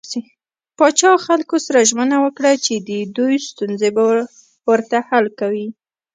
پاچا 0.77 1.11
خلکو 1.25 1.55
سره 1.65 1.87
ژمنه 1.89 2.17
وکړه 2.23 2.51
چې 2.65 2.73
د 2.89 2.89
دوي 3.17 3.37
ستونزې 3.49 3.89
به 3.95 4.01
ورته 4.69 4.97
حل 5.09 5.25
کوي. 5.39 5.67